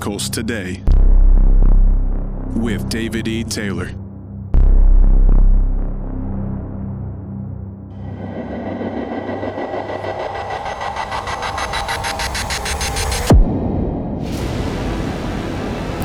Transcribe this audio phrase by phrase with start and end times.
[0.00, 0.82] Miracles Today
[2.56, 3.44] with David E.
[3.44, 3.84] Taylor.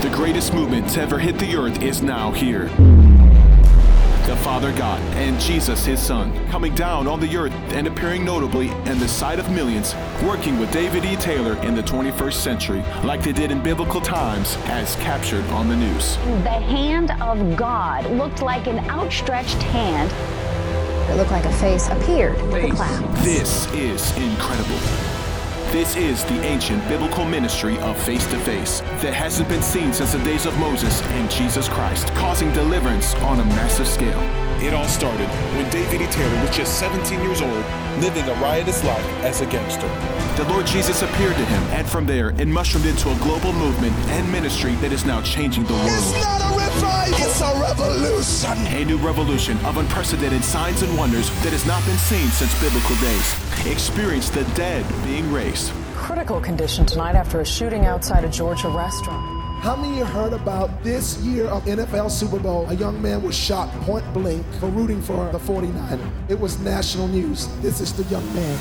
[0.02, 2.70] The greatest movement to ever hit the earth is now here.
[4.46, 8.70] The Father God and Jesus, his Son, coming down on the earth and appearing notably
[8.86, 11.16] in the sight of millions, working with David E.
[11.16, 15.76] Taylor in the 21st century, like they did in biblical times, as captured on the
[15.76, 16.18] news.
[16.44, 20.12] The hand of God looked like an outstretched hand.
[21.10, 23.26] It looked like a face appeared in the clouds.
[23.26, 25.15] This is incredible.
[25.72, 30.14] This is the ancient biblical ministry of face to face that hasn't been seen since
[30.14, 34.22] the days of Moses and Jesus Christ, causing deliverance on a massive scale.
[34.64, 36.08] It all started when David E.
[36.08, 37.66] Taylor was just 17 years old,
[38.00, 39.88] living a riotous life as a gangster.
[40.42, 43.94] The Lord Jesus appeared to him, and from there, it mushroomed into a global movement
[44.10, 46.55] and ministry that is now changing the world.
[46.76, 48.52] It's a it's a revolution.
[48.68, 52.96] A new revolution of unprecedented signs and wonders that has not been seen since biblical
[52.98, 53.66] days.
[53.66, 55.72] Experience the dead being raised.
[55.96, 59.24] Critical condition tonight after a shooting outside a Georgia restaurant.
[59.64, 62.70] How many of you heard about this year of NFL Super Bowl?
[62.70, 66.30] A young man was shot point blank for rooting for the 49er.
[66.30, 67.48] It was national news.
[67.62, 68.60] This is the young man.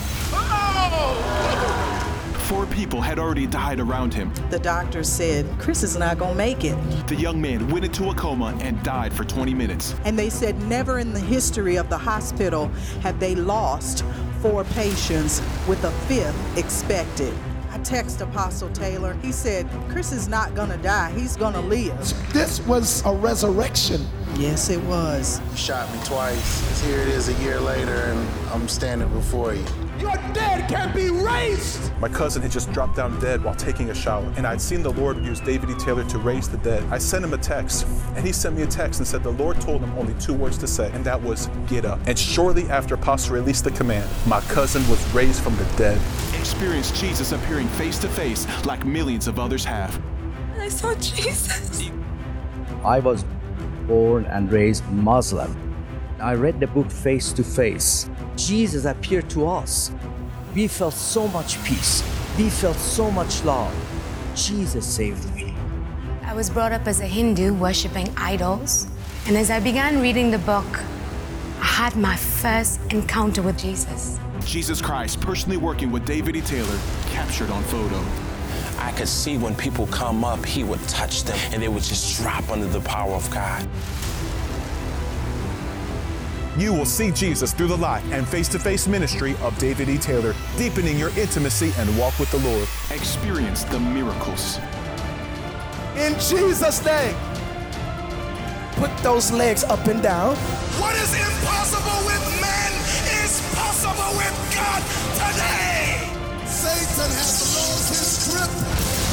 [2.45, 4.31] Four people had already died around him.
[4.51, 6.77] The doctor said, Chris is not going to make it.
[7.09, 9.95] The young man went into a coma and died for 20 minutes.
[10.05, 12.69] And they said, never in the history of the hospital
[13.01, 14.05] have they lost
[14.43, 17.33] four patients with a fifth expected.
[17.71, 19.15] I text Apostle Taylor.
[19.23, 21.13] He said, Chris is not going to die.
[21.13, 21.99] He's going to live.
[22.35, 24.07] This was a resurrection.
[24.37, 25.41] Yes, it was.
[25.51, 26.83] You shot me twice.
[26.83, 29.65] Here it is a year later, and I'm standing before you.
[30.35, 31.93] Your dead can be raised.
[31.99, 34.91] My cousin had just dropped down dead while taking a shower, and I'd seen the
[34.91, 35.75] Lord use David E.
[35.75, 36.83] Taylor to raise the dead.
[36.91, 37.87] I sent him a text,
[38.17, 40.59] and he sent me a text and said the Lord told him only two words
[40.59, 42.01] to say, and that was, get up.
[42.07, 46.01] And shortly after Apostle released the command, my cousin was raised from the dead.
[46.39, 50.01] Experience Jesus appearing face to face like millions of others have.
[50.59, 51.91] I saw Jesus.
[52.85, 53.25] I was
[53.87, 55.61] born and raised Muslim.
[56.21, 58.09] I read the book Face to Face.
[58.37, 59.93] Jesus appeared to us.
[60.55, 62.05] We felt so much peace.
[62.39, 63.75] We felt so much love.
[64.37, 65.53] Jesus saved me.
[66.23, 68.87] I was brought up as a Hindu, worshiping idols.
[69.27, 70.67] And as I began reading the book,
[71.59, 74.21] I had my first encounter with Jesus.
[74.45, 76.41] Jesus Christ personally working with David E.
[76.41, 78.01] Taylor, captured on photo.
[78.79, 82.23] I could see when people come up, he would touch them and they would just
[82.23, 83.67] drop under the power of God.
[86.57, 89.99] You will see Jesus through the life and face to face ministry of David E.
[89.99, 92.69] Taylor, deepening your intimacy and walk with the Lord.
[92.93, 94.59] Experience the miracles.
[95.97, 97.17] In Jesus' name.
[98.77, 100.37] Put those legs up and down.
[100.79, 102.73] What is impossible with men
[103.23, 104.83] is possible with God
[105.19, 106.07] today.
[106.47, 108.51] Satan has lost his grip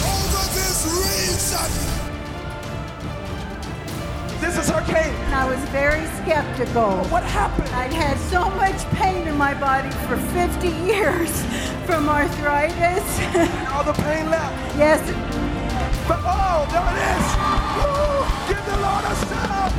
[0.05, 1.69] over this region.
[4.41, 5.13] This is her case.
[5.33, 5.90] I was very
[6.23, 7.03] skeptical.
[7.05, 7.69] What happened?
[7.69, 11.31] I'd had so much pain in my body for 50 years
[11.85, 13.19] from arthritis.
[13.35, 14.77] And all the pain left.
[14.77, 15.01] Yes.
[16.07, 17.25] But oh, there it is.
[17.77, 18.21] Woo!
[18.49, 19.71] Give the Lord a shout.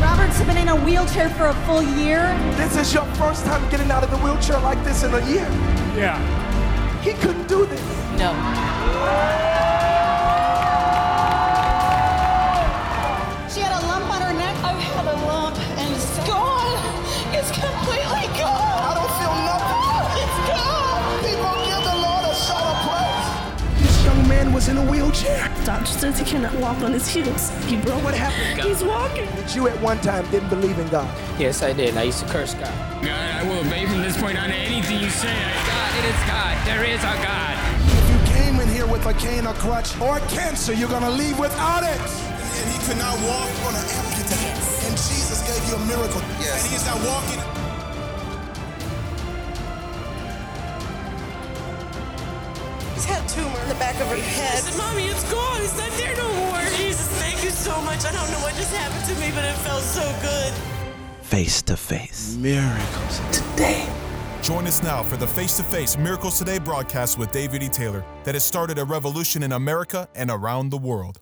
[0.00, 2.22] Robert's been in a wheelchair for a full year.
[2.56, 5.48] This is your first time getting out of the wheelchair like this in a year.
[5.96, 6.18] Yeah.
[7.02, 7.82] He couldn't do this.
[8.18, 9.39] No.
[25.64, 27.50] Doctor says he cannot walk on his heels.
[27.66, 28.02] He broke.
[28.02, 28.62] What happened?
[28.66, 29.28] He's walking.
[29.36, 31.08] But you at one time didn't believe in God.
[31.38, 31.96] Yes, I did.
[31.96, 32.72] I used to curse God.
[33.02, 35.28] God, I will obey from this point on anything you say.
[35.28, 36.66] God, it is God.
[36.66, 37.56] There is a God.
[37.84, 41.38] If you came in here with a cane or crutch or cancer, you're gonna leave
[41.38, 42.00] without it.
[42.00, 44.88] And he could not walk on an amputee.
[44.88, 46.22] And Jesus gave you a miracle.
[46.40, 46.64] Yes.
[46.64, 47.59] And is not walking.
[53.34, 54.58] Tumor in the back of her head.
[54.58, 55.62] Said, Mommy, it's gone.
[55.62, 56.60] It's not there no more.
[56.76, 58.04] Jesus, thank you so much.
[58.04, 60.52] I don't know what just happened to me, but it felt so good.
[61.22, 62.36] Face to face.
[62.36, 63.86] Miracles today.
[64.42, 67.68] Join us now for the face to face Miracles Today broadcast with David E.
[67.68, 71.20] Taylor that has started a revolution in America and around the world.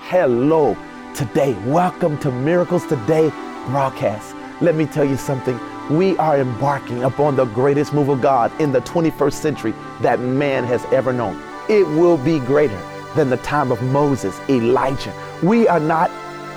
[0.00, 0.76] Hello,
[1.14, 1.54] today.
[1.64, 3.30] Welcome to Miracles Today
[3.66, 4.34] broadcast.
[4.60, 5.58] Let me tell you something.
[5.90, 10.64] We are embarking upon the greatest move of God in the 21st century that man
[10.64, 11.42] has ever known.
[11.68, 12.80] It will be greater.
[13.14, 15.12] than the time of Moses, Elijah.
[15.42, 16.10] We are not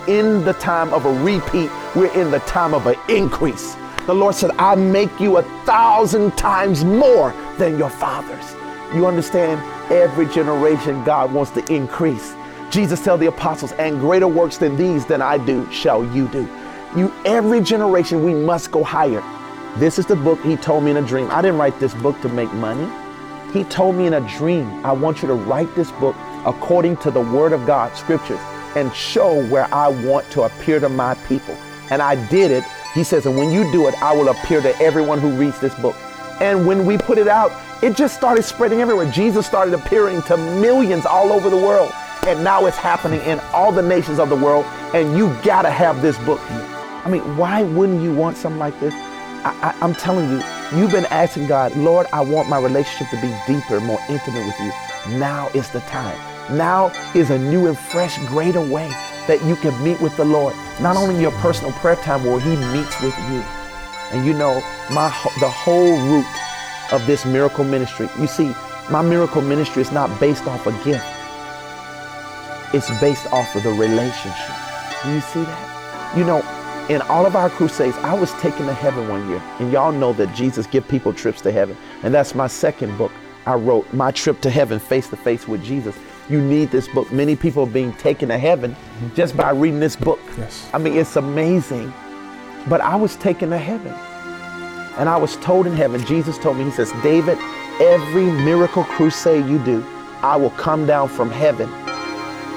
[0.08, 3.76] in the time of a repeat, we're in the time of an increase.
[4.06, 8.56] The Lord said, I make you a thousand times more than your fathers.
[8.94, 9.60] You understand?
[9.92, 12.36] Every generation, God wants to increase.
[12.70, 16.48] Jesus tell the apostles, and greater works than these than I do shall you do.
[16.96, 19.22] You every generation we must go higher.
[19.78, 21.28] This is the book he told me in a dream.
[21.30, 22.90] I didn't write this book to make money.
[23.52, 26.16] He told me in a dream, I want you to write this book
[26.46, 28.40] according to the word of God, scriptures,
[28.78, 31.54] and show where I want to appear to my people.
[31.90, 32.64] And I did it.
[32.94, 35.76] He says, and when you do it, I will appear to everyone who reads this
[35.76, 35.96] book.
[36.40, 37.52] And when we put it out,
[37.84, 39.12] it just started spreading everywhere.
[39.12, 41.92] Jesus started appearing to millions all over the world.
[42.26, 44.66] And now it's happening in all the nations of the world.
[44.94, 46.40] And you gotta have this book.
[47.06, 48.94] I mean, why wouldn't you want something like this?
[49.46, 50.42] I, am telling you,
[50.76, 54.60] you've been asking God, Lord, I want my relationship to be deeper, more intimate with
[54.60, 54.72] you.
[55.20, 56.18] Now is the time.
[56.58, 58.90] Now is a new and fresh, greater way
[59.28, 60.56] that you can meet with the Lord.
[60.82, 63.44] Not only your personal prayer time where He meets with you.
[64.12, 64.56] And you know,
[64.90, 65.10] my
[65.40, 66.26] the whole root
[66.92, 68.10] of this miracle ministry.
[68.20, 68.56] You see,
[68.90, 71.06] my miracle ministry is not based off a gift.
[72.74, 74.56] It's based off of the relationship.
[75.04, 76.18] Do you see that?
[76.18, 76.42] You know,
[76.90, 79.42] in all of our crusades, I was taken to heaven one year.
[79.60, 81.76] And y'all know that Jesus give people trips to heaven.
[82.04, 83.12] And that's my second book.
[83.46, 85.96] I wrote My Trip to Heaven Face to Face with Jesus.
[86.30, 87.12] You need this book.
[87.12, 88.76] Many people are being taken to heaven
[89.16, 90.20] just by reading this book.
[90.38, 90.70] Yes.
[90.74, 91.94] I mean, it's amazing.
[92.68, 93.94] But I was taken to heaven.
[94.98, 97.38] And I was told in heaven, Jesus told me, He says, David,
[97.80, 99.84] every miracle crusade you do,
[100.22, 101.70] I will come down from heaven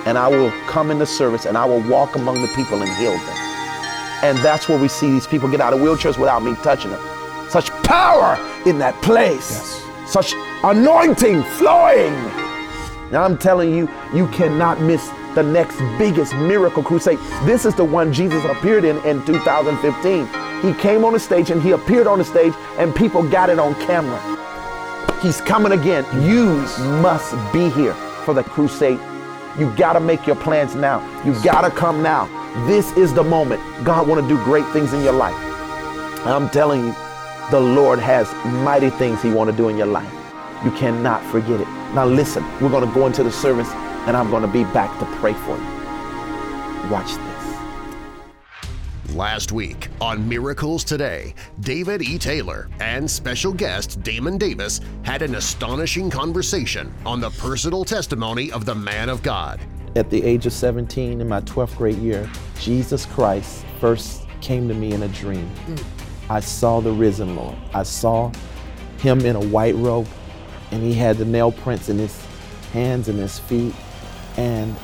[0.06, 2.90] and I will come in the service and I will walk among the people and
[2.96, 3.47] heal them.
[4.22, 7.00] And that's where we see these people get out of wheelchairs without me touching them.
[7.50, 8.36] Such power
[8.66, 9.50] in that place.
[9.50, 10.12] Yes.
[10.12, 10.34] Such
[10.64, 12.12] anointing flowing.
[13.10, 17.18] Now I'm telling you, you cannot miss the next biggest miracle crusade.
[17.44, 20.26] This is the one Jesus appeared in in 2015.
[20.62, 23.58] He came on the stage and he appeared on the stage and people got it
[23.58, 24.20] on camera.
[25.22, 26.04] He's coming again.
[26.22, 26.46] You
[27.00, 27.94] must be here
[28.24, 29.00] for the crusade.
[29.58, 31.00] You got to make your plans now.
[31.24, 32.26] You got to come now.
[32.66, 33.62] This is the moment.
[33.84, 35.36] God want to do great things in your life.
[36.26, 36.94] I'm telling you,
[37.50, 38.32] the Lord has
[38.64, 40.12] mighty things he want to do in your life.
[40.64, 41.68] You cannot forget it.
[41.94, 43.70] Now listen, we're going to go into the service
[44.06, 46.90] and I'm going to be back to pray for you.
[46.90, 49.14] Watch this.
[49.14, 52.18] Last week on Miracles Today, David E.
[52.18, 58.64] Taylor and special guest Damon Davis had an astonishing conversation on the personal testimony of
[58.64, 59.60] the man of God.
[59.98, 62.30] At the age of 17, in my 12th grade year,
[62.60, 65.50] Jesus Christ first came to me in a dream.
[65.66, 65.84] Mm.
[66.30, 67.56] I saw the risen Lord.
[67.74, 68.30] I saw
[68.98, 70.06] him in a white robe,
[70.70, 72.24] and he had the nail prints in his
[72.72, 73.74] hands and his feet,
[74.36, 74.76] and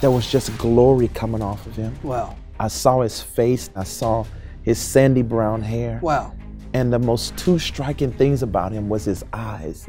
[0.00, 1.94] there was just glory coming off of him.
[2.02, 2.34] Wow.
[2.58, 4.24] I saw his face, I saw
[4.62, 6.00] his sandy brown hair.
[6.02, 6.34] Wow.
[6.72, 9.86] And the most two striking things about him was his eyes.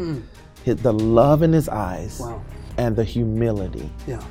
[0.65, 2.43] His, the love in his eyes wow.
[2.77, 3.89] and the humility.
[4.05, 4.21] Yeah.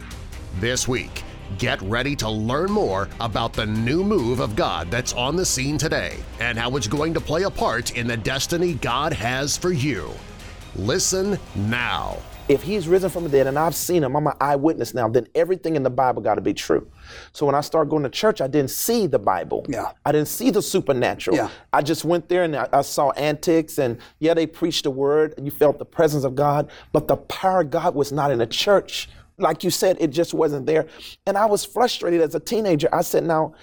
[0.61, 1.23] This week,
[1.59, 5.79] get ready to learn more about the new move of God that's on the scene
[5.79, 9.71] today and how it's going to play a part in the destiny God has for
[9.71, 10.11] you.
[10.75, 14.95] Listen now if he's risen from the dead and I've seen him, I'm an eyewitness
[14.95, 16.91] now, then everything in the Bible got to be true.
[17.35, 19.67] So when I started going to church, I didn't see the Bible.
[19.69, 19.93] Yeah.
[20.07, 21.37] I didn't see the supernatural.
[21.37, 21.51] Yeah.
[21.75, 25.35] I just went there and I, I saw antics and yeah, they preached the word
[25.37, 28.39] and you felt the presence of God, but the power of God was not in
[28.39, 29.11] the church.
[29.39, 30.87] Like you said, it just wasn't there.
[31.27, 32.89] And I was frustrated as a teenager.
[32.93, 33.55] I said, now,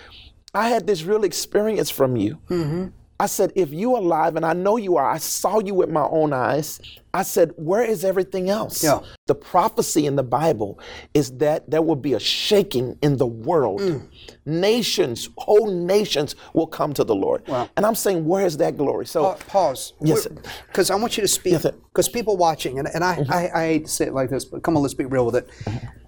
[0.54, 2.40] I had this real experience from you.
[2.50, 2.88] Mm-hmm.
[3.18, 5.90] I said, if you are alive, and I know you are, I saw you with
[5.90, 6.82] my own eyes.
[7.14, 8.84] I said, where is everything else?
[8.84, 9.00] Yeah.
[9.28, 10.82] The prophecy in the Bible
[11.14, 13.80] is that there will be a shaking in the world.
[13.80, 14.10] Mm.
[14.46, 17.48] Nations, whole nations will come to the Lord.
[17.48, 17.70] Wow.
[17.78, 19.06] And I'm saying, where is that glory?
[19.06, 19.94] So pa- pause.
[20.02, 20.28] Yes.
[20.68, 21.54] Because I want you to speak.
[21.54, 23.32] Because yes, people watching, and, and I, mm-hmm.
[23.32, 25.38] I, I, hate to say it like this, but come on, let's be real with
[25.38, 25.50] it.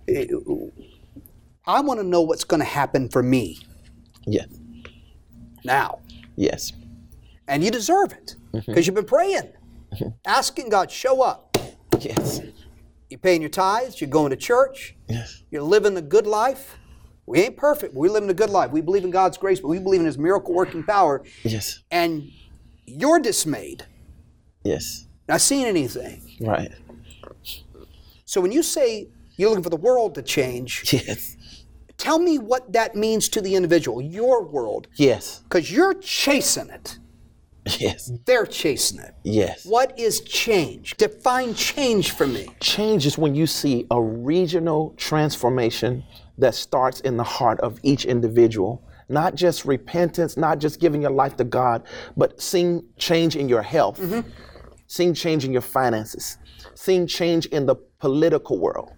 [0.10, 0.82] Mm-hmm.
[1.66, 3.60] I want to know what's going to happen for me.
[4.26, 4.48] Yes.
[5.64, 6.00] Now.
[6.36, 6.74] Yes
[7.48, 8.80] and you deserve it because mm-hmm.
[8.80, 9.52] you've been praying,
[9.94, 10.10] mm-hmm.
[10.26, 11.58] asking God, show up.
[12.00, 12.42] Yes.
[13.10, 15.44] You're paying your tithes, you're going to church, yes.
[15.50, 16.78] you're living a good life.
[17.26, 18.72] We ain't perfect, but we're living a good life.
[18.72, 21.24] We believe in God's grace, but we believe in His miracle working power.
[21.44, 21.84] Yes.
[21.92, 22.32] And
[22.86, 23.86] you're dismayed.
[24.64, 25.08] Yes.
[25.28, 26.22] Not seeing anything.
[26.40, 26.72] Right.
[28.24, 31.36] So when you say you're looking for the world to change, yes.
[31.98, 34.88] Tell me what that means to the individual, your world.
[34.96, 35.42] Yes.
[35.44, 37.00] Because you're chasing it.
[37.80, 38.12] Yes.
[38.26, 39.14] They're chasing it.
[39.24, 39.66] Yes.
[39.66, 40.96] What is change?
[40.98, 42.50] Define change for me.
[42.60, 46.04] Change is when you see a regional transformation
[46.38, 48.84] that starts in the heart of each individual.
[49.10, 51.84] Not just repentance, not just giving your life to God,
[52.18, 54.28] but seeing change in your health, mm-hmm.
[54.88, 56.38] seeing change in your finances,
[56.76, 58.92] seeing change in the political world,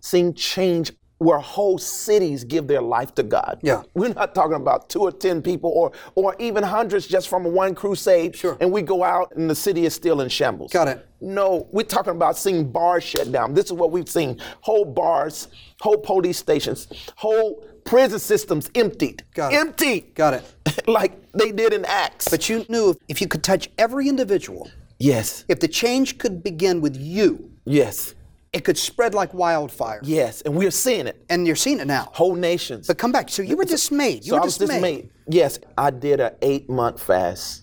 [0.00, 3.58] seeing change where whole cities give their life to God.
[3.62, 3.82] Yeah.
[3.94, 7.74] We're not talking about two or ten people or or even hundreds just from one
[7.74, 8.36] crusade.
[8.36, 8.56] Sure.
[8.60, 10.72] And we go out and the city is still in shambles.
[10.72, 11.06] Got it.
[11.20, 13.54] No, we're talking about seeing bars shut down.
[13.54, 14.40] This is what we've seen.
[14.60, 15.48] Whole bars,
[15.80, 19.24] whole police stations, whole prison systems emptied.
[19.34, 19.56] Got it.
[19.56, 20.00] Empty.
[20.14, 20.86] Got it.
[20.88, 22.28] like they did in Acts.
[22.28, 25.44] But you knew if, if you could touch every individual, Yes.
[25.48, 28.14] if the change could begin with you, Yes.
[28.54, 30.00] It could spread like wildfire.
[30.04, 30.40] Yes.
[30.42, 31.24] And we're seeing it.
[31.28, 32.08] And you're seeing it now.
[32.12, 32.86] Whole nations.
[32.86, 33.28] But come back.
[33.28, 34.24] So you were dismayed.
[34.24, 34.80] You so were I was dismayed.
[34.80, 35.10] dismayed.
[35.28, 37.62] Yes, I did an eight month fast.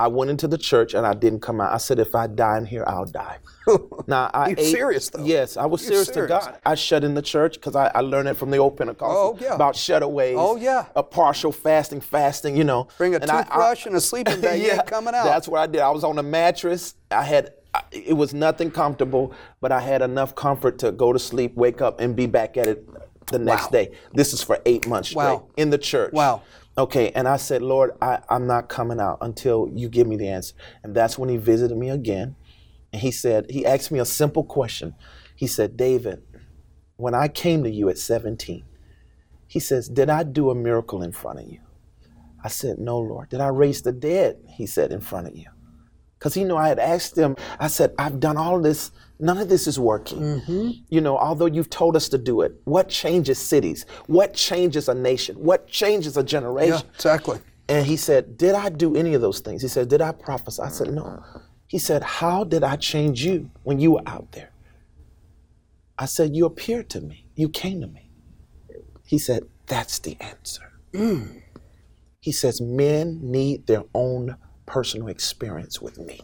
[0.00, 1.72] I went into the church and I didn't come out.
[1.72, 3.38] I said, if I die in here, I'll die.
[4.06, 5.24] now I You're ate- serious, though.
[5.24, 6.30] Yes, I was serious, serious.
[6.30, 6.60] to God.
[6.64, 9.38] I shut in the church because I, I learned it from the old Pentecostal Oh,
[9.40, 9.54] yeah.
[9.56, 10.36] about shutaways.
[10.38, 10.86] Oh, yeah.
[10.94, 12.56] A partial fasting, fasting.
[12.56, 12.86] You know.
[12.96, 14.62] Bring a And I- I- toothbrush and a sleeping bag.
[14.62, 15.24] yeah, coming out.
[15.24, 15.80] That's what I did.
[15.80, 16.94] I was on a mattress.
[17.10, 17.54] I had.
[17.92, 22.00] It was nothing comfortable, but I had enough comfort to go to sleep, wake up,
[22.00, 22.88] and be back at it
[23.30, 23.70] the next Wow.
[23.70, 23.92] day.
[24.12, 25.46] This is for eight months straight Wow.
[25.56, 26.12] in the church.
[26.12, 26.42] Wow.
[26.76, 30.28] Okay, and I said, Lord, I, I'm not coming out until you give me the
[30.28, 30.54] answer.
[30.82, 32.36] And that's when he visited me again.
[32.92, 34.94] And he said, he asked me a simple question.
[35.36, 36.22] He said, David,
[36.96, 38.64] when I came to you at 17,
[39.46, 41.60] he says, Did I do a miracle in front of you?
[42.42, 43.28] I said, No, Lord.
[43.28, 44.38] Did I raise the dead?
[44.48, 45.46] He said, In front of you.
[46.18, 48.90] Because he knew I had asked him, I said, I've done all this.
[49.20, 50.18] None of this is working.
[50.18, 50.70] Mm-hmm.
[50.88, 53.86] You know, although you've told us to do it, what changes cities?
[54.06, 55.36] What changes a nation?
[55.36, 56.80] What changes a generation?
[56.84, 57.38] Yeah, exactly.
[57.68, 59.62] And he said, Did I do any of those things?
[59.62, 60.62] He said, Did I prophesy?
[60.62, 61.22] I said, No.
[61.66, 64.50] He said, How did I change you when you were out there?
[65.98, 67.26] I said, You appeared to me.
[67.34, 68.10] You came to me.
[69.04, 70.72] He said, That's the answer.
[72.20, 74.36] He says, Men need their own
[74.68, 76.20] personal experience with me.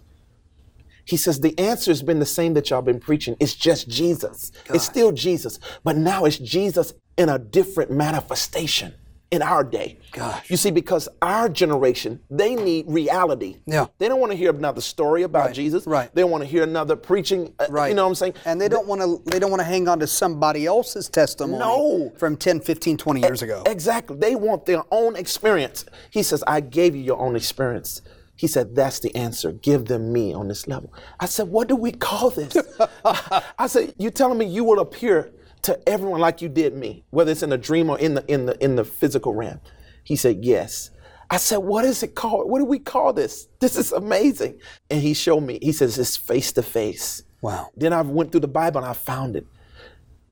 [1.06, 3.36] He says, The answer has been the same that y'all been preaching.
[3.40, 4.52] It's just Jesus.
[4.72, 8.94] It's still Jesus, but now it's Jesus in a different manifestation
[9.30, 9.98] in our day.
[10.12, 10.48] Gosh.
[10.48, 13.56] You see, because our generation, they need reality.
[13.66, 13.86] Yeah.
[13.98, 15.86] They don't want to hear another story about Jesus.
[15.86, 16.14] right.
[16.14, 17.52] They want to hear another preaching.
[17.58, 17.88] uh, Right.
[17.88, 18.34] You know what I'm saying?
[18.44, 21.58] And they don't want to they don't want to hang on to somebody else's testimony
[21.58, 22.12] No.
[22.16, 23.62] from 10, 15, 20 years ago.
[23.66, 24.16] Exactly.
[24.16, 25.84] They want their own experience.
[26.10, 28.02] He says, I gave you your own experience.
[28.36, 29.52] He said, That's the answer.
[29.52, 30.92] Give them me on this level.
[31.20, 32.56] I said, What do we call this?
[33.04, 37.32] I said, You're telling me you will appear to everyone like you did me, whether
[37.32, 39.60] it's in a dream or in the in the in the physical realm?
[40.02, 40.90] He said, Yes.
[41.30, 42.50] I said, What is it called?
[42.50, 43.48] What do we call this?
[43.60, 44.60] This is amazing.
[44.90, 47.22] And he showed me, he says, It's face to face.
[47.40, 47.70] Wow.
[47.76, 49.46] Then I went through the Bible and I found it.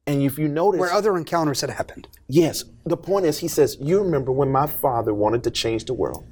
[0.06, 2.08] And if you notice Where other encounters had happened.
[2.26, 2.64] Yes.
[2.84, 6.26] The point is, he says, You remember when my father wanted to change the world?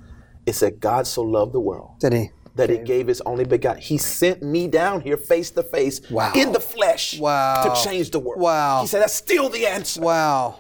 [0.51, 2.31] It said, God so loved the world Did he?
[2.57, 3.81] that he gave his only begotten.
[3.81, 6.33] He sent me down here face to face Wow.
[6.35, 7.63] in the flesh Wow.
[7.73, 8.41] to change the world.
[8.43, 8.81] Wow.
[8.81, 10.01] He said, That's still the answer.
[10.01, 10.57] Wow.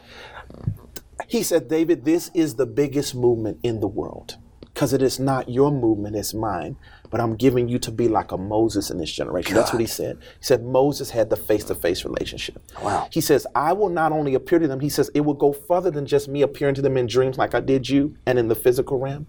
[1.26, 4.36] He said, David, this is the biggest movement in the world
[4.72, 6.76] because it is not your movement, it's mine.
[7.10, 9.56] But I'm giving you to be like a Moses in this generation.
[9.56, 10.18] That's what he said.
[10.38, 12.62] He said Moses had the face to face relationship.
[12.80, 13.08] Wow.
[13.10, 15.90] He says, I will not only appear to them, he says, it will go further
[15.90, 18.54] than just me appearing to them in dreams like I did you and in the
[18.54, 19.26] physical realm.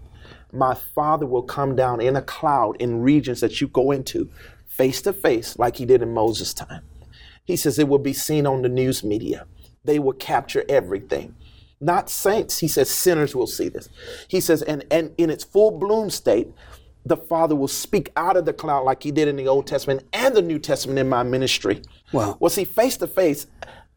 [0.52, 4.30] My Father will come down in a cloud in regions that you go into
[4.66, 6.82] face to face like he did in Moses' time.
[7.44, 9.46] He says it will be seen on the news media.
[9.84, 11.34] They will capture everything.
[11.80, 13.88] Not saints, he says sinners will see this.
[14.28, 16.48] He says, and, and in its full bloom state,
[17.04, 20.04] the Father will speak out of the cloud like he did in the Old Testament
[20.12, 21.82] and the New Testament in my ministry.
[22.12, 22.36] Wow.
[22.38, 23.48] Well, see, face to face,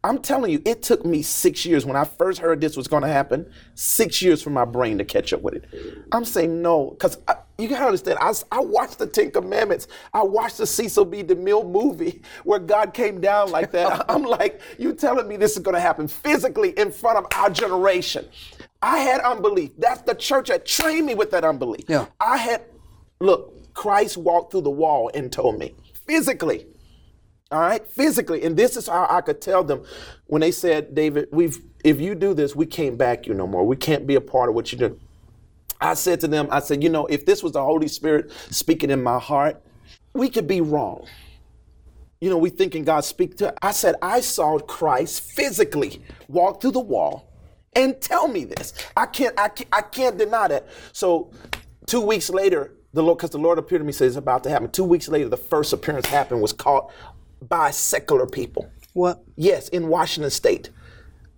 [0.06, 3.02] I'm telling you, it took me six years when I first heard this was going
[3.02, 5.64] to happen, six years for my brain to catch up with it.
[6.12, 7.18] I'm saying no, because
[7.58, 9.88] you gotta understand, I, I watched the Ten Commandments.
[10.14, 11.24] I watched the Cecil B.
[11.24, 14.04] DeMille movie where God came down like that.
[14.08, 17.50] I'm like, you telling me this is going to happen physically in front of our
[17.50, 18.28] generation.
[18.82, 19.72] I had unbelief.
[19.76, 21.86] That's the church that trained me with that unbelief.
[21.88, 22.06] Yeah.
[22.20, 22.62] I had,
[23.18, 25.74] look, Christ walked through the wall and told me
[26.06, 26.66] physically.
[27.50, 29.84] All right, physically, and this is how I could tell them
[30.26, 33.64] when they said, "David, we've if you do this, we can't back you no more.
[33.64, 34.98] We can't be a part of what you do."
[35.80, 38.90] I said to them, "I said, you know, if this was the Holy Spirit speaking
[38.90, 39.62] in my heart,
[40.14, 41.06] we could be wrong.
[42.20, 43.54] You know, we thinking God speak to.
[43.62, 47.30] I said, I saw Christ physically walk through the wall
[47.74, 48.74] and tell me this.
[48.96, 50.66] I can't, I can't, I can't deny that.
[50.92, 51.30] So
[51.86, 54.50] Two weeks later, the Lord, because the Lord appeared to me, said it's about to
[54.50, 54.70] happen.
[54.70, 56.92] Two weeks later, the first appearance happened was caught
[57.42, 58.70] by secular people.
[58.92, 59.22] What?
[59.36, 60.70] Yes, in Washington State.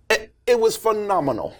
[0.09, 1.53] It, it was phenomenal.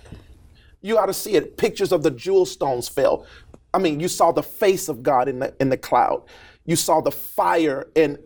[0.81, 1.57] You ought to see it.
[1.57, 3.25] Pictures of the jewel stones fell.
[3.73, 6.23] I mean, you saw the face of God in the in the cloud.
[6.65, 8.17] You saw the fire and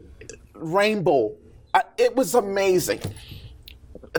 [0.53, 1.36] rainbow.
[1.74, 3.00] I, it was amazing.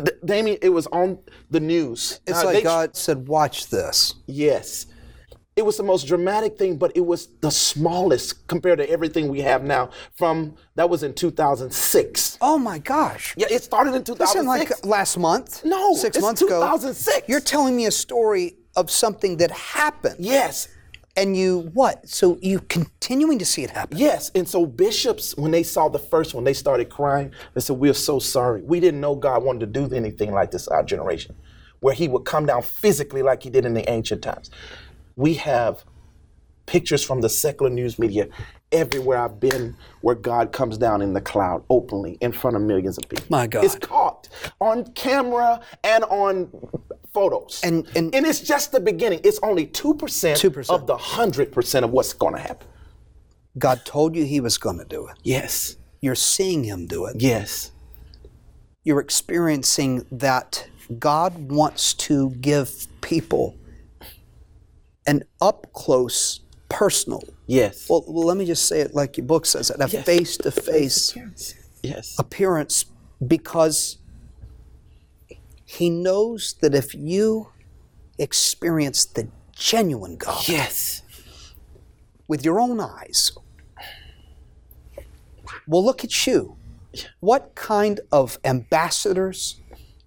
[0.03, 1.19] D- Damien, it was on
[1.51, 2.21] the news.
[2.27, 4.87] It's Now, like they- God said, "Watch this." Yes.
[5.57, 9.41] It was the most dramatic thing, but it was the smallest compared to everything we
[9.43, 9.91] have now.
[10.15, 12.39] From that was in 2006.
[12.41, 13.35] Oh my gosh!
[13.37, 14.35] Yeah, it started in 2006.
[14.35, 15.65] isn't like last month.
[15.65, 16.61] No, six months ago.
[16.61, 17.29] 2006.
[17.29, 20.17] You're telling me a story of something that happened.
[20.19, 20.69] Yes.
[21.17, 22.09] And you what?
[22.09, 23.97] So you continuing to see it happen?
[23.97, 27.31] Yes, and so bishops, when they saw the first one, they started crying.
[27.55, 28.63] They said, "We're so sorry.
[28.63, 31.37] We didn't know God wanted to do anything like this our generation,
[31.79, 34.51] where He would come down physically like He did in the ancient times."
[35.17, 35.85] We have
[36.67, 38.29] pictures from the secular news media
[38.73, 42.99] everywhere I've been, where God comes down in the cloud openly in front of millions
[42.99, 43.27] of people.
[43.29, 43.65] My God.
[43.65, 44.29] it's caught
[44.61, 46.51] on camera and on
[47.13, 49.21] photos, and and, and it's just the beginning.
[49.25, 52.67] It's only two percent of the hundred percent of what's going to happen.
[53.57, 55.17] God told you He was going to do it.
[55.23, 55.77] Yes.
[56.01, 57.17] You're seeing Him do it.
[57.21, 57.71] Yes.
[58.83, 60.69] You're experiencing that
[60.99, 63.57] God wants to give people
[65.07, 67.23] an up close, personal.
[67.47, 67.89] Yes.
[67.89, 70.51] Well, well, let me just say it like your book says it a face to
[70.51, 71.17] face
[71.83, 72.17] Yes.
[72.19, 72.87] appearance
[73.27, 73.99] because
[75.65, 77.49] He knows that if you
[78.19, 80.47] experience the genuine God.
[80.49, 81.03] Yes.
[82.29, 83.33] With your own eyes.
[85.67, 86.57] Well, look at you.
[87.21, 89.61] What kind of ambassadors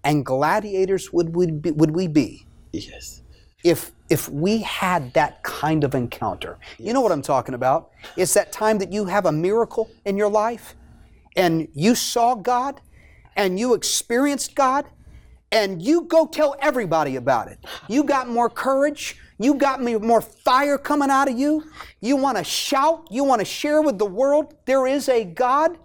[0.04, 3.22] and gladiators would we be, would we be Yes.
[3.64, 6.58] If if we had that kind of encounter?
[6.78, 7.92] You know what I'm talking about?
[8.16, 10.76] It's that time that you have a miracle in your life
[11.36, 12.80] and you saw God
[13.36, 14.86] and you experienced God
[15.52, 17.60] and you go tell everybody about it.
[17.88, 19.18] You got more courage.
[19.40, 21.64] You got me more fire coming out of you.
[22.02, 23.08] You want to shout.
[23.12, 25.78] You want to share with the world there is a God.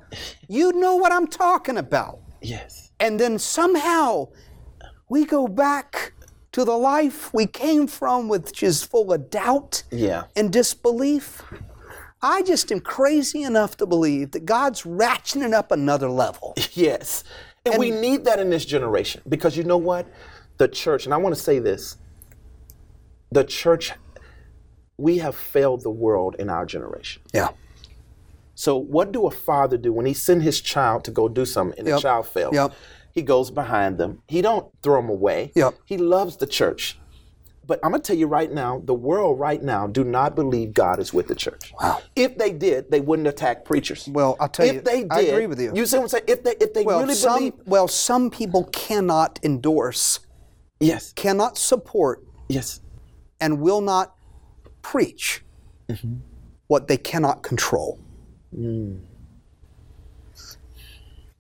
[0.49, 2.21] You know what I'm talking about.
[2.41, 2.93] Yes.
[3.01, 4.29] And then somehow
[5.09, 6.13] we go back
[6.53, 10.25] to the life we came from, which is full of doubt Yeah.
[10.37, 11.43] and disbelief.
[12.21, 16.55] I just am crazy enough to believe that God's ratcheting up another level.
[16.73, 17.25] Yes.
[17.65, 20.07] And, we need that in this generation because you know what?
[20.59, 21.97] The church, and I want to say this
[23.31, 23.93] the church,
[24.99, 27.23] we have failed the world in our generation.
[27.33, 27.51] Yeah.
[28.57, 31.79] So, what do a father do when he send his child to go do something
[31.79, 31.97] and Yep.
[31.97, 32.53] the child fails?
[32.55, 32.73] Yep.
[33.13, 34.23] He goes behind them.
[34.27, 35.53] He don't throw them away.
[35.55, 35.75] Yep.
[35.85, 36.99] He loves the church.
[37.65, 40.99] But I'm gonna tell you right now, the world right now do not believe God
[40.99, 41.73] is with the church.
[41.81, 42.03] Wow.
[42.17, 44.09] If they did, they wouldn't attack preachers.
[44.09, 45.73] Well, I'll tell if you, they did, I agree with you.
[45.73, 46.25] You see what I'm saying?
[46.27, 50.19] If they if they well, really some, believe, well, some people cannot endorse,
[50.81, 52.81] yes, cannot support, yes,
[53.41, 54.17] and will not
[54.83, 55.45] preach
[55.89, 56.15] Mm-hmm.
[56.69, 57.99] what they cannot control.
[58.57, 59.01] Mm.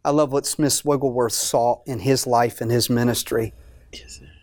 [0.04, 3.52] I love what Smith Wigglesworth saw in his life and his ministry,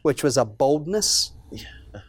[0.04, 1.32] which was a boldness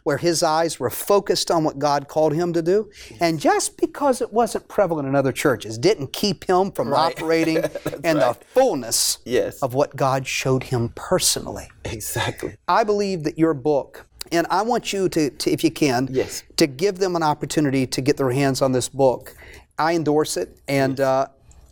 [0.03, 2.89] where his eyes were focused on what God called him to do.
[3.19, 7.13] And just because it wasn't prevalent in other churches didn't keep him from Right.
[7.17, 7.57] operating
[8.03, 9.59] in the fullness Yes.
[9.61, 11.67] of what God showed him personally.
[11.85, 12.55] Exactly.
[12.67, 16.43] I believe that your book, and I want you to, to if you can, yes.
[16.57, 19.35] to give them an opportunity to get their hands on this book.
[19.79, 21.27] I endorse it and uh,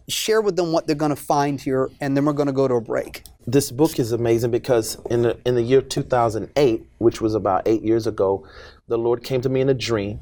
[0.10, 2.67] share with them what they're going to find here, and then we're going to go
[2.67, 3.24] to a break.
[3.48, 7.84] This book is amazing because in the in the year 2008, which was about eight
[7.84, 8.45] years ago,
[8.88, 10.19] the Lord came to me in a dream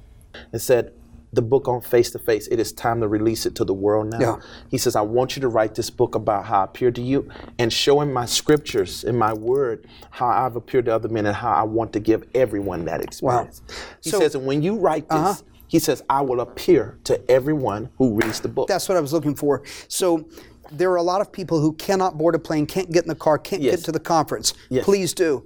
[0.51, 0.93] and said,
[1.33, 2.47] "The book on face to face.
[2.47, 4.35] It is time to release it to the world now." Yeah.
[4.69, 7.27] He says, "I want you to write this book about how I appeared to you
[7.59, 11.51] and showing my scriptures, and my word, how I've appeared to other men and how
[11.51, 13.75] I want to give everyone that experience." Wow.
[14.03, 15.41] He So- says, "And when you write this." Uh-huh.
[15.67, 18.67] He says, I will appear to everyone who reads the book.
[18.67, 19.63] That's what I was looking for.
[19.87, 20.27] So
[20.71, 23.15] there are a lot of people who cannot board a plane, can't get in the
[23.15, 23.77] car, can't Yes.
[23.77, 24.53] get to the conference.
[24.69, 24.85] Yes.
[24.85, 25.45] Please do.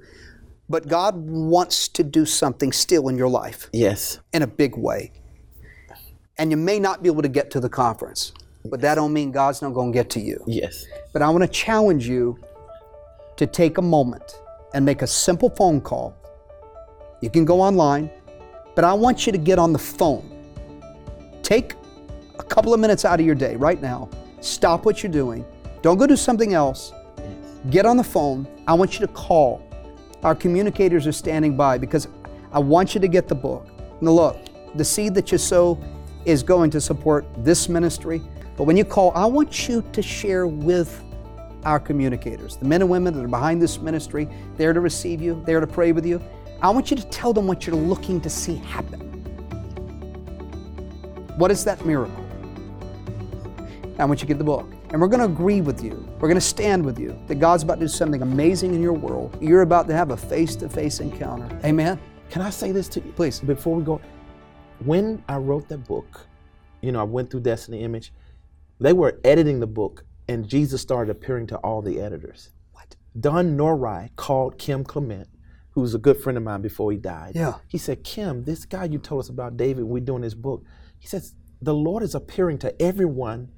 [0.70, 4.20] But God wants to do something still in your life Yes.
[4.32, 5.12] in a big way.
[6.38, 8.32] And you may not be able to get to the conference,
[8.66, 10.44] but that don't mean God's not going to get to you.
[10.48, 10.86] Yes.
[11.14, 12.38] But I want to challenge you
[13.38, 14.40] to take a moment
[14.74, 16.16] and make a simple phone call.
[17.22, 18.10] You can go online,
[18.76, 20.28] but I want you to get on the phone.
[21.44, 21.76] Take
[22.40, 24.10] a couple of minutes out of your day right now.
[24.40, 25.46] Stop what you're doing.
[25.82, 26.94] Don't go do something else.
[27.70, 28.48] Get on the phone.
[28.68, 29.68] I want you to call.
[30.24, 32.08] Our communicators are standing by because
[32.52, 33.68] I want you to get the book.
[34.02, 34.38] Now, look,
[34.76, 35.80] the seed that you sow
[36.26, 38.22] is going to support this ministry.
[38.58, 41.04] But when you call, I want you to share with
[41.64, 45.42] our communicators, the men and women that are behind this ministry, there to receive you,
[45.46, 46.22] there to pray with you.
[46.62, 49.00] I want you to tell them what you're looking to see happen.
[51.38, 52.24] What is that miracle?
[53.98, 54.72] I want you to get the book.
[54.92, 56.08] And we're going to agree with you.
[56.20, 58.94] We're going to stand with you that God's about to do something amazing in your
[58.94, 59.36] world.
[59.42, 61.50] You're about to have a face to face encounter.
[61.66, 62.00] Amen.
[62.30, 63.12] Can I say this to you?
[63.14, 63.40] Please.
[63.40, 64.00] Before we go,
[64.86, 66.28] when I wrote that book,
[66.82, 68.14] you know, I went through Destiny Image,
[68.80, 72.52] they were editing the book, and Jesus started appearing to all the editors.
[72.74, 72.96] What?
[73.20, 75.28] Don Nori called Kim Clement,
[75.72, 77.34] who was a good friend of mine before he died.
[77.36, 77.56] Yeah.
[77.68, 80.64] He said, Kim, this guy you told us about, David, we're doing this book.
[81.00, 83.50] He says, the Lord is appearing to everyone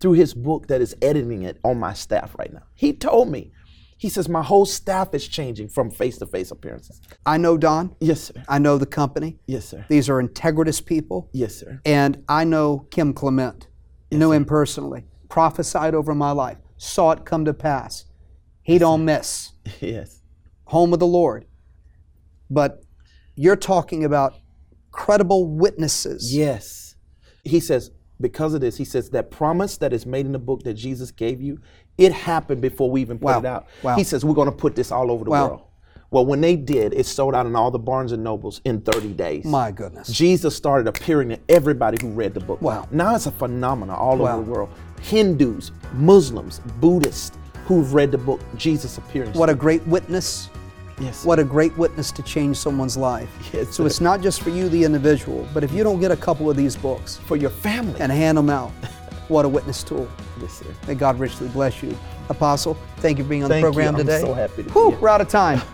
[0.00, 2.62] through his book that is editing it on my staff right now.
[2.74, 3.52] He told me.
[3.98, 7.02] He says, My whole staff is changing from face to face appearances.
[7.26, 7.94] I know Don.
[8.00, 8.42] Yes, sir.
[8.48, 9.38] I know the company.
[9.46, 9.84] Yes, sir.
[9.90, 11.28] These are integritous people.
[11.32, 11.82] Yes, sir.
[11.84, 13.68] And I know Kim Clement.
[14.10, 14.36] Yes, knew sir.
[14.36, 15.04] him personally.
[15.28, 16.56] Prophesied over my life.
[16.78, 18.06] Saw it come to pass.
[18.62, 19.52] He don't miss.
[19.80, 20.22] Yes.
[20.64, 21.44] Home of the Lord.
[22.50, 22.82] But
[23.36, 24.34] you're talking about
[24.90, 26.34] credible witnesses.
[26.34, 26.96] Yes.
[27.44, 30.62] He says, because of this, he says that promise that is made in the book
[30.64, 31.60] that Jesus gave you,
[31.96, 33.38] it happened before we even put Wow.
[33.38, 33.66] it out.
[33.82, 33.96] Wow.
[33.96, 35.48] He says, we're going to put this all over the Wow.
[35.48, 35.62] world.
[36.10, 39.12] Well, when they did, it sold out in all the Barnes and Nobles in 30
[39.12, 39.44] days.
[39.44, 40.08] My goodness.
[40.08, 42.60] Jesus started appearing to everybody who read the book.
[42.60, 42.88] Wow.
[42.90, 44.34] Now it's a phenomenon all Wow.
[44.38, 44.68] over the world.
[45.02, 47.36] Hindus, Muslims, Buddhists
[47.66, 49.32] who've read the book, Jesus appearing.
[49.34, 50.50] What a great witness.
[51.00, 51.24] Yes.
[51.24, 53.28] What a great witness to change someone's life.
[53.52, 56.16] Yes, so it's not just for you, the individual, but if you don't get a
[56.16, 58.70] couple of these books for your family and hand them out,
[59.28, 60.08] what a witness tool.
[60.40, 60.66] Yes, sir.
[60.86, 61.98] May God richly bless you.
[62.28, 63.72] Apostle, thank you for being on Thank the you.
[63.72, 64.20] program I'm today.
[64.20, 64.98] so happy to be Whew, here.
[65.00, 65.60] we're out of time.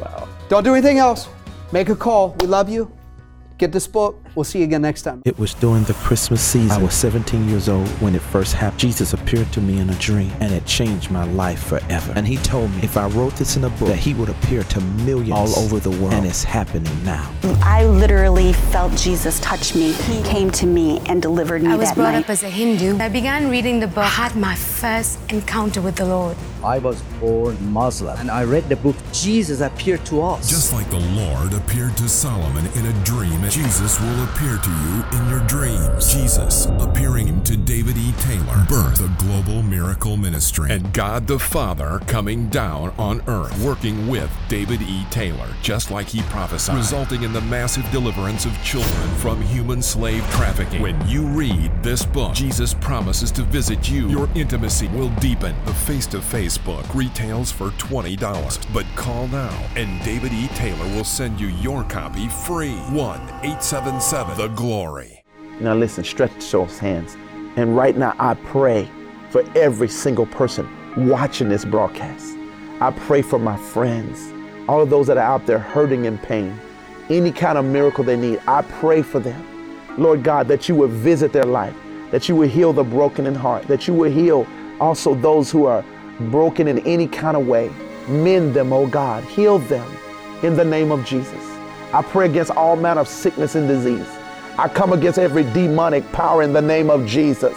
[0.00, 0.28] Wow.
[0.48, 1.28] Don't do anything else.
[1.72, 2.36] Make a call.
[2.38, 2.88] We love you.
[3.58, 4.22] Get this book.
[4.38, 5.20] We'll see you again next time.
[5.24, 6.70] It was during the Christmas season.
[6.70, 8.78] I was 17 years old when it first happened.
[8.78, 12.12] Jesus appeared to me in a dream and it changed my life forever.
[12.14, 14.62] And he told me if I wrote this in a book, that he would appear
[14.62, 16.12] to millions all over the world.
[16.12, 17.28] And it's happening now.
[17.64, 19.90] I literally felt Jesus touch me.
[19.90, 22.22] He came to me and delivered me I was that brought night.
[22.22, 22.96] up as a Hindu.
[23.00, 24.04] I began reading the book.
[24.04, 26.36] I had my first encounter with the Lord.
[26.62, 30.48] I was born Muslim and I read the book Jesus appeared to us.
[30.48, 35.18] Just like the Lord appeared to Solomon in a dream, Jesus will appear to you
[35.18, 36.12] in your dreams.
[36.12, 38.12] Jesus appearing to David E.
[38.18, 44.08] Taylor, birth the global miracle ministry, and God the Father coming down on earth, working
[44.08, 45.04] with David E.
[45.10, 50.22] Taylor, just like he prophesied, resulting in the massive deliverance of children from human slave
[50.32, 50.82] trafficking.
[50.82, 54.08] When you read this book, Jesus promises to visit you.
[54.08, 55.54] Your intimacy will deepen.
[55.64, 60.48] The face-to-face book retails for $20, but call now and David E.
[60.48, 62.78] Taylor will send you your copy free.
[64.08, 65.22] 1-877 The Glory.
[65.60, 67.14] Now listen, stretch those hands.
[67.56, 68.88] And right now, I pray
[69.28, 70.66] for every single person
[70.96, 72.34] watching this broadcast.
[72.80, 74.32] I pray for my friends,
[74.66, 76.58] all of those that are out there hurting in pain,
[77.10, 78.40] any kind of miracle they need.
[78.46, 79.44] I pray for them.
[79.98, 81.76] Lord God, that you would visit their life,
[82.10, 84.46] that you would heal the broken in heart, that you would heal
[84.80, 85.84] also those who are
[86.30, 87.70] broken in any kind of way.
[88.08, 89.22] Mend them, oh God.
[89.24, 89.86] Heal them
[90.42, 91.47] in the name of Jesus.
[91.92, 94.06] I pray against all manner of sickness and disease.
[94.58, 97.56] I come against every demonic power in the name of Jesus.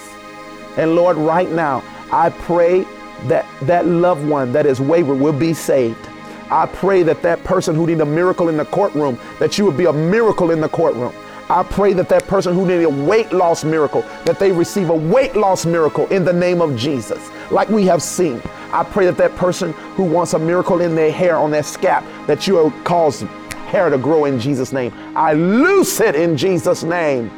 [0.77, 2.85] And Lord, right now, I pray
[3.27, 6.07] that that loved one that is wayward will be saved.
[6.49, 9.77] I pray that that person who need a miracle in the courtroom, that you would
[9.77, 11.13] be a miracle in the courtroom.
[11.49, 14.95] I pray that that person who need a weight loss miracle, that they receive a
[14.95, 18.41] weight loss miracle in the name of Jesus, like we have seen.
[18.71, 22.05] I pray that that person who wants a miracle in their hair, on their scalp,
[22.27, 23.25] that you will cause
[23.71, 24.93] hair to grow in Jesus' name.
[25.15, 27.31] I loose it in Jesus' name.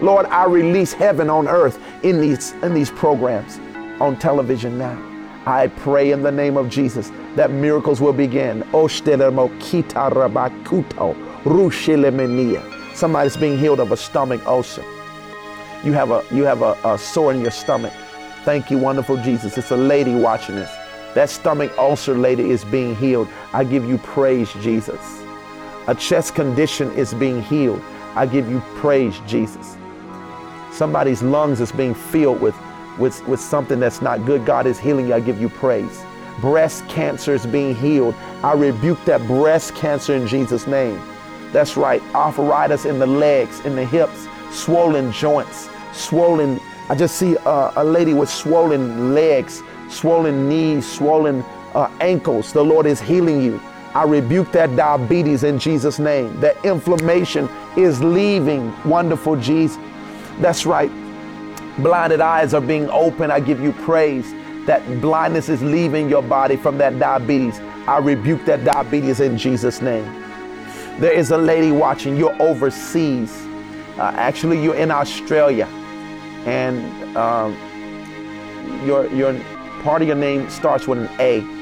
[0.00, 3.60] Lord, I release heaven on earth in these in these programs
[4.00, 4.98] on television now.
[5.46, 8.62] I pray in the name of Jesus that miracles will begin.
[12.94, 14.84] Somebody's being healed of a stomach ulcer.
[15.84, 17.92] You have a you have a, a sore in your stomach.
[18.44, 19.56] Thank you, wonderful Jesus.
[19.56, 20.70] It's a lady watching this.
[21.14, 23.28] That stomach ulcer lady is being healed.
[23.52, 25.19] I give you praise, Jesus.
[25.90, 27.82] A chest condition is being healed.
[28.14, 29.76] I give you praise, Jesus.
[30.70, 32.54] Somebody's lungs is being filled with,
[32.96, 34.46] with, with something that's not good.
[34.46, 35.14] God is healing you.
[35.14, 36.04] I give you praise.
[36.40, 38.14] Breast cancer is being healed.
[38.44, 41.02] I rebuke that breast cancer in Jesus' name.
[41.50, 42.00] That's right.
[42.14, 46.60] Arthritis in the legs, in the hips, swollen joints, swollen.
[46.88, 51.42] I just see uh, a lady with swollen legs, swollen knees, swollen
[51.74, 52.52] uh, ankles.
[52.52, 53.60] The Lord is healing you.
[53.94, 56.38] I rebuke that diabetes in Jesus' name.
[56.40, 58.72] That inflammation is leaving.
[58.88, 59.78] Wonderful Jesus.
[60.38, 60.90] That's right.
[61.78, 63.32] Blinded eyes are being opened.
[63.32, 64.32] I give you praise.
[64.66, 67.58] That blindness is leaving your body from that diabetes.
[67.88, 70.04] I rebuke that diabetes in Jesus' name.
[71.00, 72.16] There is a lady watching.
[72.16, 73.32] You're overseas.
[73.98, 75.66] Uh, actually, you're in Australia,
[76.46, 77.56] and um,
[78.86, 79.38] your your
[79.82, 81.59] part of your name starts with an A.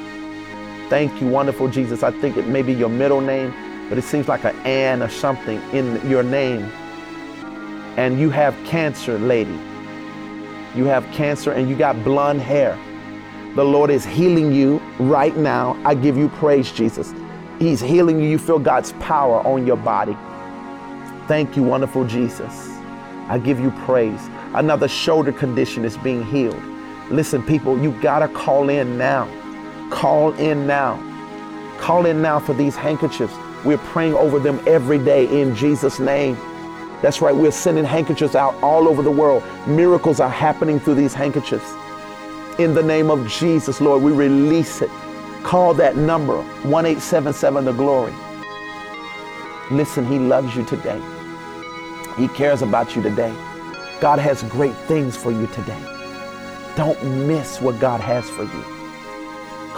[0.89, 2.03] Thank you, wonderful Jesus.
[2.03, 3.55] I think it may be your middle name,
[3.89, 6.63] but it seems like an Ann or something in your name.
[7.97, 9.59] And you have cancer, lady.
[10.75, 12.79] You have cancer and you got blonde hair.
[13.55, 15.81] The Lord is healing you right now.
[15.85, 17.13] I give you praise, Jesus.
[17.59, 18.29] He's healing you.
[18.29, 20.17] You feel God's power on your body.
[21.27, 22.71] Thank you, wonderful Jesus.
[23.29, 24.21] I give you praise.
[24.55, 26.63] Another shoulder condition is being healed.
[27.11, 29.29] Listen, people, you gotta call in now.
[29.91, 31.03] Call in now.
[31.79, 33.35] Call in now for these handkerchiefs.
[33.65, 36.37] We're praying over them every day in Jesus' name.
[37.01, 39.43] That's right, we're sending handkerchiefs out all over the world.
[39.67, 41.73] Miracles are happening through these handkerchiefs.
[42.59, 44.91] In the name of Jesus, Lord, we release it.
[45.43, 48.13] Call that number 1877 the glory.
[49.71, 51.01] Listen, He loves you today.
[52.17, 53.33] He cares about you today.
[54.01, 55.81] God has great things for you today.
[56.77, 58.78] Don't miss what God has for you.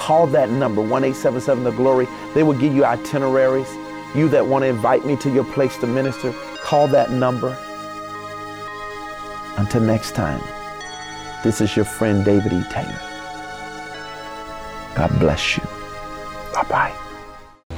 [0.00, 2.08] Call that number 1877 the glory.
[2.32, 3.68] They will give you itineraries.
[4.14, 6.32] You that want to invite me to your place to minister,
[6.62, 7.56] call that number.
[9.58, 10.40] Until next time,
[11.44, 12.64] this is your friend David E.
[12.70, 12.98] Taylor.
[14.96, 15.62] God bless you.
[16.54, 16.94] Bye bye.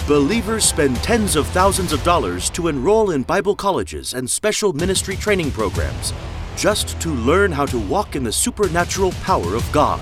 [0.06, 5.16] Believers spend tens of thousands of dollars to enroll in Bible colleges and special ministry
[5.16, 6.12] training programs
[6.56, 10.00] just to learn how to walk in the supernatural power of God.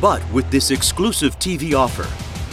[0.00, 2.06] But with this exclusive TV offer,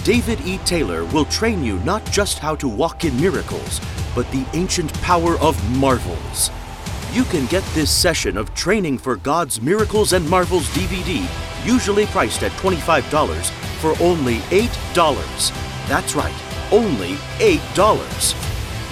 [0.04, 0.58] David E.
[0.60, 3.80] Taylor will train you not just how to walk in miracles,
[4.16, 6.52] but the ancient power of marvels.
[7.14, 11.26] You can get this session of Training for God's Miracles and Marvels DVD,
[11.66, 15.52] usually priced at $25, for only $8.
[15.88, 16.34] That's right,
[16.72, 18.34] only $8.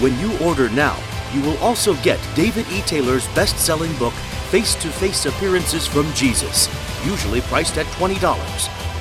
[0.00, 0.96] When you order now,
[1.34, 2.80] you will also get David E.
[2.82, 4.14] Taylor's best selling book,
[4.50, 6.68] Face to Face Appearances from Jesus,
[7.04, 8.20] usually priced at $20.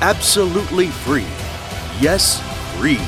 [0.02, 1.28] Absolutely free.
[2.00, 2.42] Yes,
[2.78, 3.00] free.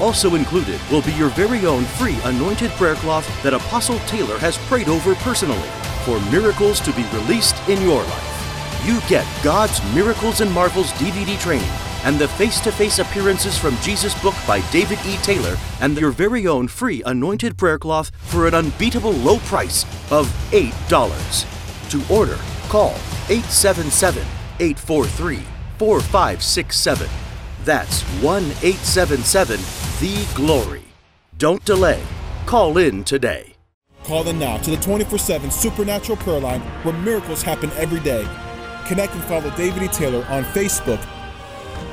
[0.00, 4.58] Also included will be your very own free anointed prayer cloth that Apostle Taylor has
[4.66, 5.68] prayed over personally
[6.04, 8.86] for miracles to be released in your life.
[8.86, 11.70] You get God's Miracles and Marvels DVD training
[12.04, 15.16] and the face to face appearances from Jesus book by David E.
[15.18, 20.28] Taylor and your very own free anointed prayer cloth for an unbeatable low price of
[20.50, 21.90] $8.
[21.90, 22.94] To order, call
[23.28, 24.22] 877
[24.60, 25.42] 843
[25.78, 27.08] 4567.
[27.64, 29.60] That's 1 877
[30.00, 30.84] The Glory.
[31.38, 32.02] Don't delay.
[32.46, 33.54] Call in today.
[34.04, 38.28] Call in now to the 24 7 Supernatural Prayer Line where miracles happen every day.
[38.86, 39.88] Connect and follow David E.
[39.88, 41.00] Taylor on Facebook,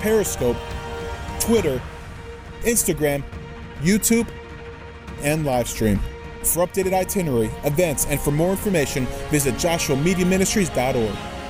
[0.02, 0.58] Periscope,
[1.40, 1.82] Twitter,
[2.64, 3.24] Instagram,
[3.80, 4.28] YouTube,
[5.22, 6.00] and Livestream.
[6.44, 11.41] For updated itinerary, events, and for more information, visit joshuamediaministries.org.